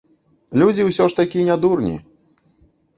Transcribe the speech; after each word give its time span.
Людзі 0.61 0.87
ўсё 0.89 1.03
ж 1.13 1.21
такі 1.21 1.47
не 1.53 1.61
дурні. 1.67 1.95